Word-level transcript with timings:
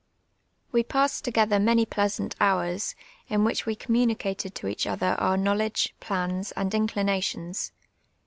We 0.71 0.83
j)assed 0.83 1.21
together 1.21 1.59
many 1.59 1.85
pleasant 1.85 2.35
hours, 2.41 2.95
in 3.27 3.43
which 3.43 3.67
we 3.67 3.75
communicated 3.75 4.55
to 4.55 4.65
each 4.67 4.87
other 4.87 5.11
our 5.19 5.37
knowledge, 5.37 5.93
plans, 5.99 6.51
and 6.53 6.73
inclinations. 6.73 7.71